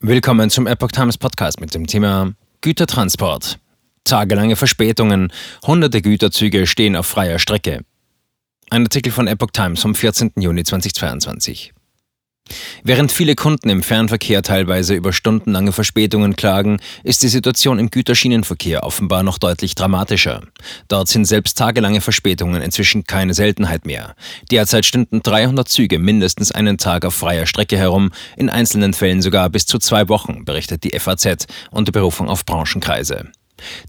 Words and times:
Willkommen 0.00 0.48
zum 0.48 0.68
Epoch 0.68 0.92
Times 0.92 1.18
Podcast 1.18 1.60
mit 1.60 1.74
dem 1.74 1.88
Thema 1.88 2.32
Gütertransport. 2.60 3.58
Tagelange 4.04 4.54
Verspätungen, 4.54 5.32
hunderte 5.66 6.00
Güterzüge 6.02 6.68
stehen 6.68 6.94
auf 6.94 7.04
freier 7.04 7.40
Strecke. 7.40 7.84
Ein 8.70 8.82
Artikel 8.82 9.10
von 9.10 9.26
Epoch 9.26 9.50
Times 9.50 9.82
vom 9.82 9.96
14. 9.96 10.34
Juni 10.36 10.62
2022. 10.62 11.72
Während 12.82 13.12
viele 13.12 13.34
Kunden 13.34 13.68
im 13.68 13.82
Fernverkehr 13.82 14.42
teilweise 14.42 14.94
über 14.94 15.12
stundenlange 15.12 15.72
Verspätungen 15.72 16.36
klagen, 16.36 16.80
ist 17.02 17.22
die 17.22 17.28
Situation 17.28 17.78
im 17.78 17.90
Güterschienenverkehr 17.90 18.84
offenbar 18.84 19.22
noch 19.22 19.38
deutlich 19.38 19.74
dramatischer. 19.74 20.42
Dort 20.88 21.08
sind 21.08 21.24
selbst 21.24 21.58
tagelange 21.58 22.00
Verspätungen 22.00 22.62
inzwischen 22.62 23.04
keine 23.04 23.34
Seltenheit 23.34 23.86
mehr. 23.86 24.14
Derzeit 24.50 24.86
stünden 24.86 25.22
300 25.22 25.68
Züge 25.68 25.98
mindestens 25.98 26.52
einen 26.52 26.78
Tag 26.78 27.04
auf 27.04 27.14
freier 27.14 27.46
Strecke 27.46 27.76
herum, 27.76 28.10
in 28.36 28.50
einzelnen 28.50 28.94
Fällen 28.94 29.22
sogar 29.22 29.50
bis 29.50 29.66
zu 29.66 29.78
zwei 29.78 30.08
Wochen, 30.08 30.44
berichtet 30.44 30.84
die 30.84 30.98
FAZ 30.98 31.46
unter 31.70 31.92
Berufung 31.92 32.28
auf 32.28 32.44
Branchenkreise. 32.44 33.30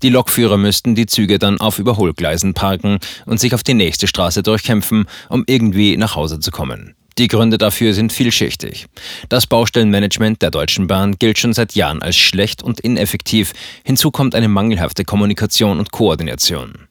Die 0.02 0.10
Lokführer 0.10 0.58
müssten 0.58 0.96
die 0.96 1.06
Züge 1.06 1.40
dann 1.40 1.60
auf 1.60 1.80
Überholgleisen 1.80 2.54
parken 2.54 3.00
und 3.26 3.40
sich 3.40 3.54
auf 3.54 3.64
die 3.64 3.74
nächste 3.74 4.08
Straße 4.08 4.44
durchkämpfen, 4.44 5.06
um 5.30 5.44
irgendwie 5.48 5.96
nach 5.98 6.16
Hause 6.16 6.40
zu 6.40 6.52
kommen. 6.52 6.96
Die 7.20 7.28
Gründe 7.28 7.58
dafür 7.58 7.94
sind 7.94 8.14
vielschichtig. 8.14 8.88
Das 9.28 9.46
Baustellenmanagement 9.46 10.42
der 10.42 10.52
Deutschen 10.52 10.88
Bahn 10.88 11.18
gilt 11.20 11.38
schon 11.38 11.52
seit 11.52 11.76
Jahren 11.76 12.02
als 12.02 12.16
schlecht 12.16 12.64
und 12.64 12.80
ineffektiv. 12.80 13.52
Hinzu 13.84 14.10
kommt 14.10 14.36
eine 14.36 14.48
mangelhafte 14.48 15.04
Kommunikation 15.04 15.80
und 15.80 15.92
Koordination. 15.92 16.89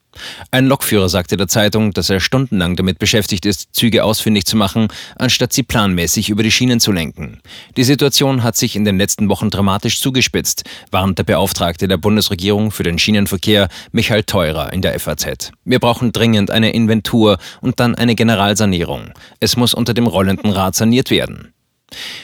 Ein 0.51 0.65
Lokführer 0.65 1.07
sagte 1.07 1.37
der 1.37 1.47
Zeitung, 1.47 1.93
dass 1.93 2.09
er 2.09 2.19
stundenlang 2.19 2.75
damit 2.75 2.99
beschäftigt 2.99 3.45
ist, 3.45 3.69
Züge 3.73 4.03
ausfindig 4.03 4.45
zu 4.45 4.57
machen, 4.57 4.87
anstatt 5.15 5.53
sie 5.53 5.63
planmäßig 5.63 6.29
über 6.29 6.43
die 6.43 6.51
Schienen 6.51 6.79
zu 6.79 6.91
lenken. 6.91 7.39
Die 7.77 7.83
Situation 7.83 8.43
hat 8.43 8.57
sich 8.57 8.75
in 8.75 8.85
den 8.85 8.97
letzten 8.97 9.29
Wochen 9.29 9.49
dramatisch 9.49 10.01
zugespitzt, 10.01 10.63
warnt 10.91 11.19
der 11.19 11.23
Beauftragte 11.23 11.87
der 11.87 11.97
Bundesregierung 11.97 12.71
für 12.71 12.83
den 12.83 12.99
Schienenverkehr 12.99 13.69
Michael 13.91 14.23
Theurer 14.23 14.73
in 14.73 14.81
der 14.81 14.99
FAZ. 14.99 15.51
Wir 15.63 15.79
brauchen 15.79 16.11
dringend 16.11 16.51
eine 16.51 16.71
Inventur 16.71 17.37
und 17.61 17.79
dann 17.79 17.95
eine 17.95 18.15
Generalsanierung. 18.15 19.13
Es 19.39 19.57
muss 19.57 19.73
unter 19.73 19.93
dem 19.93 20.07
rollenden 20.07 20.51
Rad 20.51 20.75
saniert 20.75 21.11
werden. 21.11 21.53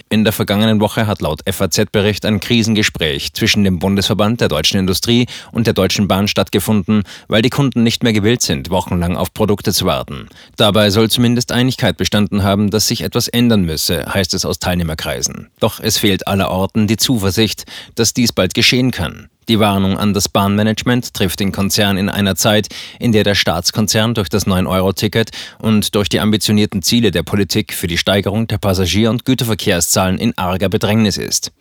In 0.09 0.23
der 0.23 0.33
vergangenen 0.33 0.79
Woche 0.79 1.07
hat 1.07 1.21
laut 1.21 1.41
FAZ-Bericht 1.49 2.25
ein 2.25 2.39
Krisengespräch 2.39 3.33
zwischen 3.33 3.63
dem 3.63 3.79
Bundesverband 3.79 4.41
der 4.41 4.47
deutschen 4.47 4.79
Industrie 4.79 5.27
und 5.51 5.67
der 5.67 5.73
Deutschen 5.73 6.07
Bahn 6.07 6.27
stattgefunden, 6.27 7.03
weil 7.27 7.41
die 7.41 7.49
Kunden 7.49 7.83
nicht 7.83 8.03
mehr 8.03 8.13
gewillt 8.13 8.41
sind, 8.41 8.69
wochenlang 8.69 9.17
auf 9.17 9.33
Produkte 9.33 9.73
zu 9.73 9.85
warten. 9.85 10.27
Dabei 10.57 10.89
soll 10.89 11.09
zumindest 11.09 11.51
Einigkeit 11.51 11.97
bestanden 11.97 12.43
haben, 12.43 12.69
dass 12.69 12.87
sich 12.87 13.01
etwas 13.01 13.27
ändern 13.27 13.63
müsse, 13.63 14.05
heißt 14.13 14.33
es 14.33 14.45
aus 14.45 14.59
Teilnehmerkreisen. 14.59 15.49
Doch 15.59 15.79
es 15.79 15.97
fehlt 15.97 16.27
allerorten 16.27 16.87
die 16.87 16.97
Zuversicht, 16.97 17.65
dass 17.95 18.13
dies 18.13 18.31
bald 18.31 18.53
geschehen 18.53 18.91
kann. 18.91 19.29
Die 19.47 19.59
Warnung 19.59 19.97
an 19.97 20.13
das 20.13 20.27
Bahnmanagement 20.27 21.13
trifft 21.13 21.39
den 21.39 21.51
Konzern 21.51 21.97
in 21.97 22.09
einer 22.09 22.35
Zeit, 22.35 22.67
in 22.99 23.11
der 23.11 23.23
der 23.23 23.35
Staatskonzern 23.35 24.15
durch 24.15 24.27
das 24.27 24.47
9-Euro-Ticket 24.47 25.29
und 25.59 25.93
durch 25.93 26.09
die 26.09 26.19
ambitionierten 26.19 26.81
Ziele 26.81 27.11
der 27.11 27.23
Politik 27.23 27.73
für 27.73 27.87
die 27.87 27.97
Steigerung 27.97 28.47
der 28.47 28.57
Passagier- 28.57 29.11
und 29.11 29.23
Güterverkehrszahlen 29.25 30.17
in 30.17 30.35
arger 30.37 30.69
Bedrängnis 30.69 31.17
ist. 31.17 31.51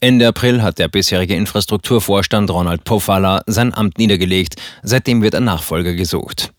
Ende 0.00 0.28
April 0.28 0.62
hat 0.62 0.78
der 0.78 0.88
bisherige 0.88 1.34
Infrastrukturvorstand 1.34 2.50
Ronald 2.50 2.84
Pofalla 2.84 3.42
sein 3.46 3.74
Amt 3.74 3.98
niedergelegt. 3.98 4.56
Seitdem 4.82 5.22
wird 5.22 5.34
ein 5.34 5.44
Nachfolger 5.44 5.94
gesucht. 5.94 6.52